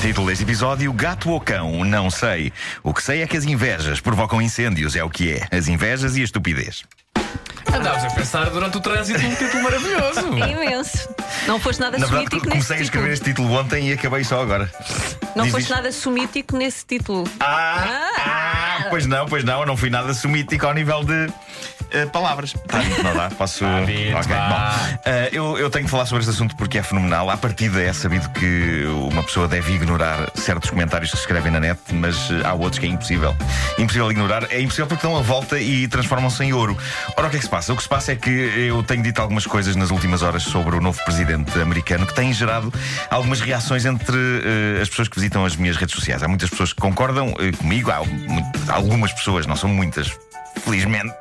[0.00, 1.84] Título deste episódio: Gato ou cão?
[1.84, 2.52] Não sei.
[2.82, 5.56] O que sei é que as invejas provocam incêndios, é o que é.
[5.56, 6.84] As invejas e a estupidez.
[7.72, 10.20] Andámos a pensar durante o trânsito um título maravilhoso.
[10.38, 11.08] Imenso.
[11.46, 13.12] Não foste nada Na verdade, sumítico comecei a nesse escrever título.
[13.12, 14.70] este título ontem e acabei só agora.
[15.36, 15.74] Não Diz foste isto.
[15.74, 17.24] nada sumítico nesse título.
[17.38, 18.49] Ah, ah,
[18.90, 21.28] pois não, pois não, eu não fui nada sumítico ao nível de
[21.92, 22.52] eh, palavras.
[22.66, 23.64] Tá, não dá, posso.
[23.86, 24.48] Vitor, Ok, vá.
[24.48, 24.98] bom.
[25.04, 27.30] Eh, eu, eu tenho que falar sobre este assunto porque é fenomenal.
[27.30, 31.60] À partida é sabido que uma pessoa deve ignorar certos comentários que se escrevem na
[31.60, 33.34] net, mas eh, há outros que é impossível.
[33.78, 34.44] Impossível ignorar.
[34.50, 36.76] É impossível porque dão a volta e transformam-se em ouro.
[37.16, 37.72] Ora, o que é que se passa?
[37.72, 40.76] O que se passa é que eu tenho dito algumas coisas nas últimas horas sobre
[40.76, 42.72] o novo presidente americano que têm gerado
[43.10, 46.22] algumas reações entre eh, as pessoas que visitam as minhas redes sociais.
[46.22, 50.10] Há muitas pessoas que concordam comigo, há muito- algumas pessoas, não são muitas,
[50.64, 51.14] felizmente.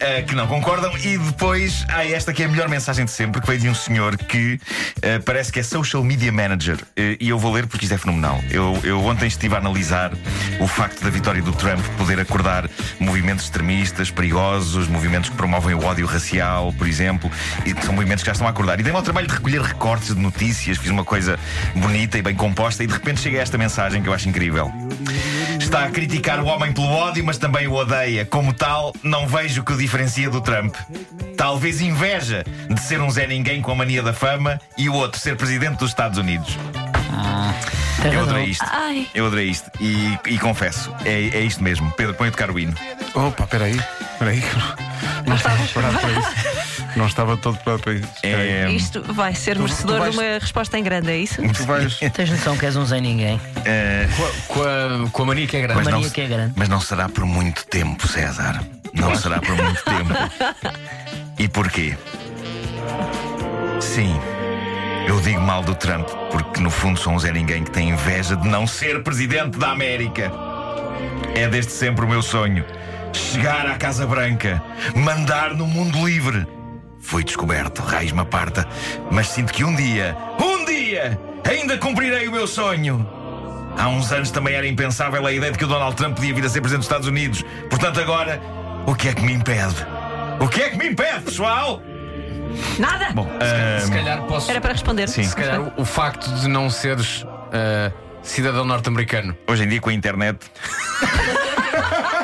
[0.00, 3.40] eh, que não concordam, e depois há esta que é a melhor mensagem de sempre,
[3.40, 4.60] que veio de um senhor que
[5.02, 6.78] eh, parece que é social media manager.
[6.96, 8.42] Eh, e eu vou ler porque isto é fenomenal.
[8.50, 10.12] Eu, eu ontem estive a analisar
[10.60, 15.84] o facto da vitória do Trump poder acordar movimentos extremistas, perigosos, movimentos que promovem o
[15.84, 17.30] ódio racial, por exemplo,
[17.66, 18.80] e que são movimentos que já estão a acordar.
[18.80, 21.38] E dei-me ao trabalho de recolher recortes de notícias, fiz uma coisa
[21.74, 24.72] bonita e bem composta, e de repente chega esta mensagem que eu acho incrível.
[25.68, 28.24] Está a criticar o homem pelo ódio, mas também o odeia.
[28.24, 30.74] Como tal, não vejo o que o diferencia do Trump.
[31.36, 35.20] Talvez inveja de ser um Zé Ninguém com a mania da fama e o outro
[35.20, 36.56] ser presidente dos Estados Unidos.
[38.10, 38.64] Eu adorei isto.
[38.66, 39.06] Ai.
[39.14, 39.70] Eu adorei isto.
[39.78, 41.92] E, e confesso, é, é isto mesmo.
[41.92, 42.72] Pedro, põe o tocar o hino.
[43.14, 43.78] Opa, peraí,
[44.18, 44.42] peraí.
[45.26, 46.77] Não estava preparado para isso.
[46.96, 48.08] Não estava todo para isso.
[48.22, 51.40] É, Isto vai ser tu merecedor vais- de uma resposta em grande, é isso?
[51.42, 51.98] Tu vais.
[52.12, 53.40] Tens noção que és um Zé Ninguém.
[53.64, 54.62] é, Com a, com
[55.06, 55.76] a- com a mania que é grande.
[55.76, 56.52] mas, não, mania que é grande.
[56.56, 58.62] mas não será por muito tempo, César.
[58.94, 60.14] Não será por muito tempo.
[61.38, 61.96] E porquê?
[63.80, 64.18] Sim,
[65.06, 68.34] eu digo mal do Trump porque no fundo sou um Zé Ninguém que tem inveja
[68.36, 70.32] de não ser presidente da América.
[71.34, 72.64] É desde sempre o meu sonho.
[73.12, 74.60] Chegar à Casa Branca,
[74.96, 76.46] mandar no mundo livre.
[77.00, 78.66] Foi descoberto, raiz me aparta,
[79.10, 83.08] mas sinto que um dia, um dia, ainda cumprirei o meu sonho.
[83.78, 86.44] Há uns anos também era impensável a ideia de que o Donald Trump podia vir
[86.44, 87.44] a ser presidente dos Estados Unidos.
[87.70, 88.40] Portanto, agora,
[88.86, 89.86] o que é que me impede?
[90.40, 91.80] O que é que me impede, pessoal?
[92.78, 93.10] Nada!
[93.14, 93.28] Bom,
[93.80, 94.50] Se ahm, calhar posso.
[94.50, 95.08] Era para responder.
[95.08, 95.22] Sim.
[95.22, 97.92] Se calhar o, o facto de não seres ah,
[98.22, 99.36] cidadão norte-americano.
[99.46, 100.38] hoje em dia com a internet.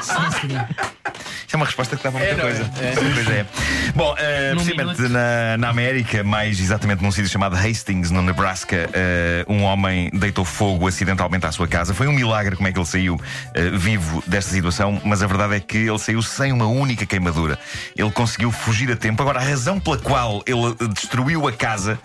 [0.00, 2.40] Isso é uma resposta que dá para muita É, é?
[2.40, 2.70] coisa.
[2.80, 2.94] É.
[3.00, 3.46] Muita coisa é.
[3.94, 4.16] Bom, uh,
[4.54, 10.10] precisamente na, na América, mais exatamente num sítio chamado Hastings, no Nebraska, eh, um homem
[10.12, 11.94] deitou fogo acidentalmente à sua casa.
[11.94, 13.18] Foi um milagre como é que ele saiu
[13.54, 17.58] eh, vivo desta situação, mas a verdade é que ele saiu sem uma única queimadura.
[17.96, 19.22] Ele conseguiu fugir a tempo.
[19.22, 21.98] Agora, a razão pela qual ele destruiu a casa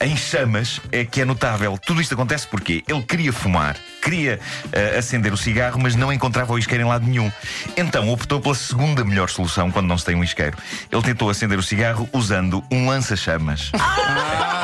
[0.00, 1.78] em chamas é que é notável.
[1.78, 4.38] Tudo isto acontece porque ele queria fumar, queria
[4.98, 7.30] acender o cigarro, mas não encontrava o isqueiro em lado nenhum.
[7.76, 10.56] Então optou pela segunda melhor solução quando não se tem um isqueiro.
[10.90, 13.70] Ele tentou acender o cigarro usando um lança-chamas.
[13.74, 14.59] Ah,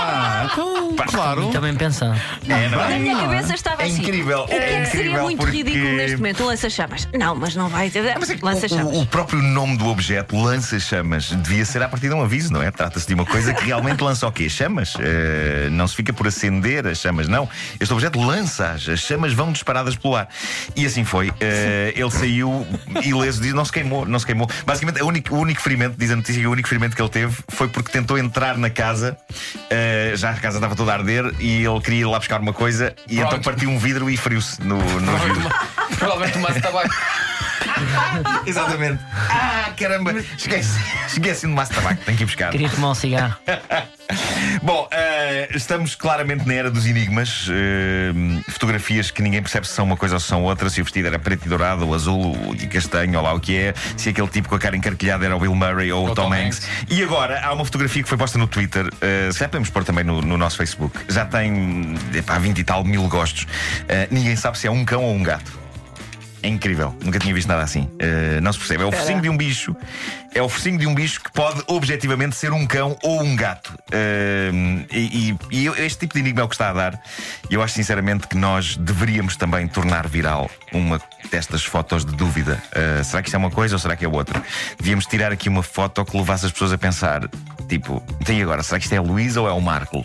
[1.05, 1.43] então, claro.
[1.43, 2.21] Muito bem pensado.
[2.49, 2.99] É, não Na é?
[2.99, 4.03] minha cabeça estava É assim.
[4.03, 6.43] incrível, O que é é que seria incrível muito porque- ridículo neste momento?
[6.43, 7.09] Um lança-chamas.
[7.19, 7.91] Não, mas não vai.
[8.19, 8.95] Mas é que Lança-chamas.
[8.97, 12.63] o, o próprio nome do objeto, lança-chamas, devia ser a partir de um aviso, não
[12.63, 12.71] é?
[12.71, 14.49] Trata-se de uma coisa que realmente lança o quê?
[14.49, 14.95] Chamas.
[14.99, 17.49] Eh, não se fica por acender as chamas, não.
[17.81, 18.89] Este objeto lança-as.
[18.89, 20.29] As chamas vão disparadas pelo ar.
[20.75, 21.33] E assim foi.
[21.41, 22.67] Eh, ele saiu
[23.03, 24.49] ileso, diz, não se queimou, não se queimou.
[24.65, 27.09] Basicamente, a único- o único ferimento, diz a notícia que o único ferimento que ele
[27.09, 29.17] teve foi porque tentou entrar na casa,
[29.71, 32.53] eh, já a casa estava toda a arder e ele queria ir lá buscar uma
[32.53, 33.29] coisa e Pronto.
[33.29, 35.49] então partiu um vidro e feriu-se no, no vidro.
[35.99, 36.95] Provavelmente o maço de tabaco.
[38.47, 39.03] Exatamente.
[39.31, 40.13] Ah, caramba!
[40.13, 42.51] Esquece, esquece de massa de tabaco, tenho que ir buscar.
[42.51, 43.37] Queria fumar um cigarro.
[44.63, 44.89] Bom,
[45.27, 47.47] eh, estamos claramente na era dos enigmas.
[47.51, 48.13] eh,
[48.51, 50.69] fotografias que ninguém percebe se são uma coisa ou se são outra.
[50.71, 53.57] Se o vestido era preto e dourado, ou azul e castanho, ou lá o que
[53.57, 53.75] é.
[53.97, 56.25] Se aquele tipo com a cara encarquilhada era o Bill Murray ou o Ou Tom,
[56.29, 56.63] Tom Hanks.
[56.89, 58.89] E agora há uma fotografia que foi posta no Twitter.
[59.01, 60.99] eh, se já podemos pôr também no, no nosso Facebook.
[61.09, 63.47] Já tem epá, 20 e tal mil gostos.
[63.89, 65.66] Eh, ninguém sabe se é um cão ou um gato.
[66.43, 67.83] É incrível, nunca tinha visto nada assim.
[67.95, 68.83] Uh, não se percebe.
[68.83, 69.75] É o focinho de um bicho.
[70.35, 73.75] É o focinho de um bicho que pode objetivamente ser um cão ou um gato.
[73.91, 77.01] Uh, e, e- e este tipo de enigma é o que está a dar.
[77.51, 81.01] E eu acho sinceramente que nós deveríamos também tornar viral uma
[81.31, 82.63] destas fotos de dúvida.
[82.71, 84.41] Uh, será que isto é uma coisa ou será que é outra?
[84.79, 87.23] Devíamos tirar aqui uma foto que levasse as pessoas a pensar:
[87.69, 90.05] tipo, tem agora, será que isto é a Luísa ou é o Marco?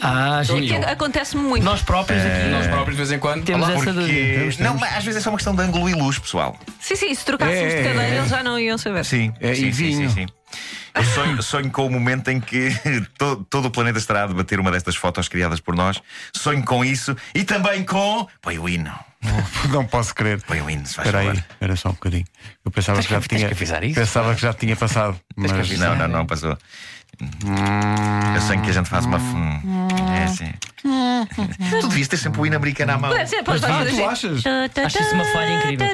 [0.00, 0.84] Ah, É que gente.
[0.86, 1.64] acontece-me muito.
[1.64, 2.48] Nós próprios aqui.
[2.50, 3.44] Nós próprios, de vez em quando.
[3.44, 3.76] Temos Olá.
[3.76, 4.00] essa Porque.
[4.00, 4.38] dúvida.
[4.40, 6.58] Temos, Não, mas às vezes é só uma questão de ângulo e luz, pessoal.
[6.80, 8.18] Sim, sim, se trocássemos É, de cadeira, é.
[8.18, 9.04] eles já não iam saber.
[9.04, 10.10] Sim, É, sim, e sim, vinho.
[10.10, 10.26] sim, sim.
[10.94, 12.70] Eu sonho, sonho com o momento em que
[13.18, 16.00] to- todo o planeta estará a debater uma destas fotos criadas por nós.
[16.34, 18.26] Sonho com isso e também com.
[18.40, 18.90] Põe o hino.
[19.70, 20.40] Não posso crer.
[20.42, 22.24] Põe o hino, se faz Espera aí, espera só um bocadinho.
[22.64, 23.48] Eu pensava que já que- tens tinha.
[23.88, 25.20] que Pensava que já tinha passado.
[25.36, 26.56] Mas Não, não, não, passou.
[28.34, 29.18] Eu sonho que a gente faz uma.
[29.18, 30.52] hum, É assim.
[31.80, 33.26] Tu devias ter sempre o hino americano à mão.
[33.26, 34.04] Ser, pode Ah, fazer tu assim.
[34.04, 34.42] achas?
[34.86, 35.86] Acho isso uma falha incrível.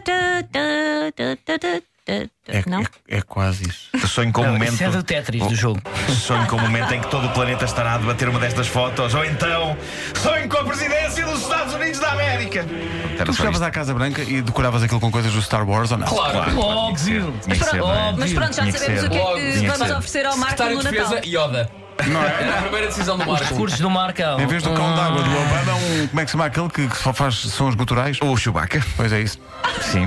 [2.06, 2.28] É,
[2.66, 2.82] Não?
[2.82, 3.88] é, é quase isso.
[4.06, 4.74] Sonho com o Não, momento.
[4.74, 5.80] isso é do Tetris do jogo.
[6.08, 9.14] Sonho com o momento em que todo o planeta estará a debater uma destas fotos.
[9.14, 9.74] Ou então,
[10.14, 12.66] sonho com a presidência dos Estados Unidos da América.
[13.14, 15.98] Era Tu chegavas à Casa Branca e decoravas aquilo com coisas do Star Wars ou
[15.98, 16.06] não?
[16.06, 16.32] Claro.
[16.34, 17.34] Claro, Óbvio.
[17.72, 18.12] Não é?
[18.18, 20.92] Mas pronto, já sabemos o que é que vamos oferecer ao Marco no Natal.
[20.92, 21.70] Defesa, Yoda.
[21.96, 23.54] Era a primeira decisão do Marco.
[23.54, 24.38] Cursos do Marcão.
[24.40, 26.88] Em vez do cão d'água do Obama, um, como é que se chama aquele que
[26.96, 28.18] só faz sons guturais?
[28.20, 28.82] O Chewbacca.
[28.96, 29.38] Pois é isso.
[29.80, 30.06] Sim.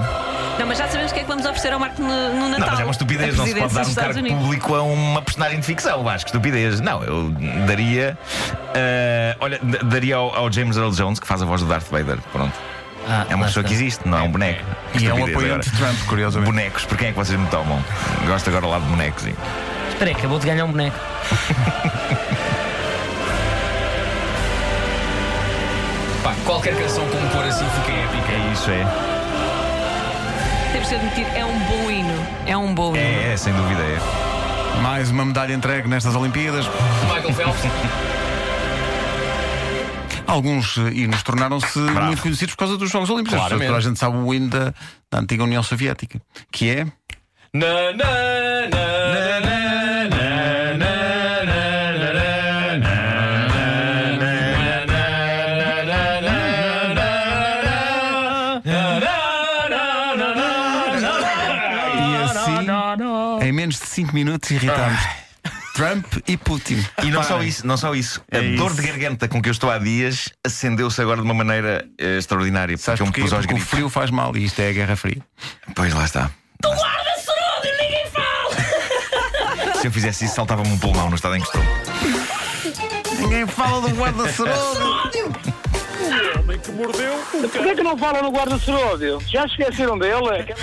[0.59, 2.59] Não, mas já sabemos o que é que vamos oferecer ao Marco no, no Natal.
[2.59, 3.37] Não, mas é uma estupidez.
[3.37, 4.39] Não se pode dar um cargo Unidos.
[4.41, 6.03] público a uma personagem de ficção.
[6.03, 6.79] Vasco, estupidez.
[6.81, 7.29] Não, eu
[7.67, 8.17] daria.
[8.73, 12.17] eh, olha, daria ao, ao James Earl Jones, que faz a voz do Darth Vader.
[12.31, 12.53] Pronto.
[13.09, 14.63] Ah, É uma pessoa que existe, não é um boneco.
[14.99, 15.77] E é um apoiante de.
[15.77, 16.51] Trump, curiosamente.
[16.51, 17.81] Bonecos, por quem é que vocês me tomam?
[18.25, 19.23] Gosto agora lá de bonecos.
[19.23, 19.33] sim.
[19.89, 20.97] Espera aí, acabou de ganhar um boneco.
[26.23, 28.31] Pá, qualquer canção com cor assim fica épica.
[28.33, 29.16] É isso, é.
[30.71, 32.27] Temos que admitir, é um bom hino.
[32.45, 33.05] É um bom hino.
[33.05, 34.81] É, é, sem dúvida é.
[34.81, 36.65] Mais uma medalha entregue nestas Olimpíadas.
[37.03, 37.61] Michael Phelps.
[40.27, 43.39] Alguns eh, hinos tornaram-se muito conhecidos por causa dos Jogos Olímpicos.
[43.39, 43.67] Claramente.
[43.67, 44.73] Toda a gente sabe o hino da,
[45.09, 46.21] da antiga União Soviética,
[46.51, 46.85] que é.
[47.53, 48.96] Na, na, na,
[63.47, 64.99] em menos de 5 minutos, irritámos
[65.73, 66.83] Trump e Putin.
[67.03, 68.21] E não só isso, não só isso.
[68.31, 68.81] É a dor isso.
[68.81, 72.75] de garganta com que eu estou há dias acendeu-se agora de uma maneira eh, extraordinária.
[72.77, 73.21] Sabes porque eu me porquê?
[73.21, 73.69] pus aos Porque o gritos.
[73.69, 75.21] frio faz mal e isto é a Guerra Fria.
[75.75, 76.31] Pois lá está.
[76.61, 77.29] Tu guarda-se
[77.79, 79.75] ninguém fala!
[79.79, 81.63] Se eu fizesse isso, saltava-me um pulmão no estado em que estou.
[83.19, 85.11] Ninguém fala do guarda-serolho.
[87.53, 89.21] Porquê que não falam no guarda-seródio?
[89.27, 90.55] Já esqueceram dele?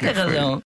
[0.00, 0.58] Tem razão.